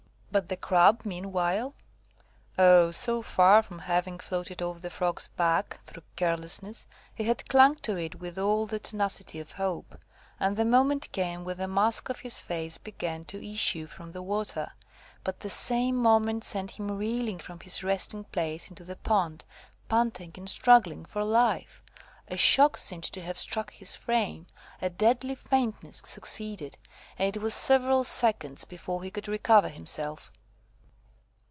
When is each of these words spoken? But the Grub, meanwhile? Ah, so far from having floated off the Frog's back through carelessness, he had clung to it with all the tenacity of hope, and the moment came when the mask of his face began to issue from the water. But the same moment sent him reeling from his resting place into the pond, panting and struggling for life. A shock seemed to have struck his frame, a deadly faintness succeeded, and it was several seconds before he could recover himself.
But 0.33 0.47
the 0.47 0.55
Grub, 0.55 1.01
meanwhile? 1.03 1.73
Ah, 2.57 2.91
so 2.91 3.21
far 3.21 3.61
from 3.61 3.79
having 3.79 4.17
floated 4.17 4.61
off 4.61 4.79
the 4.79 4.89
Frog's 4.89 5.27
back 5.27 5.81
through 5.85 6.03
carelessness, 6.15 6.87
he 7.13 7.25
had 7.25 7.49
clung 7.49 7.75
to 7.83 7.97
it 7.97 8.15
with 8.15 8.37
all 8.39 8.65
the 8.65 8.79
tenacity 8.79 9.41
of 9.41 9.51
hope, 9.51 9.99
and 10.39 10.55
the 10.55 10.63
moment 10.63 11.11
came 11.11 11.43
when 11.43 11.57
the 11.57 11.67
mask 11.67 12.07
of 12.07 12.19
his 12.21 12.39
face 12.39 12.77
began 12.77 13.25
to 13.25 13.45
issue 13.45 13.85
from 13.87 14.11
the 14.11 14.21
water. 14.23 14.71
But 15.25 15.41
the 15.41 15.49
same 15.49 15.97
moment 15.97 16.45
sent 16.45 16.79
him 16.79 16.91
reeling 16.91 17.39
from 17.39 17.59
his 17.59 17.83
resting 17.83 18.23
place 18.23 18.69
into 18.69 18.85
the 18.85 18.95
pond, 18.95 19.43
panting 19.89 20.31
and 20.37 20.49
struggling 20.49 21.03
for 21.03 21.25
life. 21.25 21.83
A 22.27 22.37
shock 22.37 22.77
seemed 22.77 23.03
to 23.03 23.21
have 23.23 23.37
struck 23.37 23.73
his 23.73 23.93
frame, 23.97 24.47
a 24.81 24.89
deadly 24.89 25.35
faintness 25.35 26.01
succeeded, 26.05 26.77
and 27.19 27.35
it 27.35 27.39
was 27.41 27.53
several 27.53 28.05
seconds 28.05 28.63
before 28.63 29.03
he 29.03 29.11
could 29.11 29.27
recover 29.27 29.67
himself. 29.67 30.31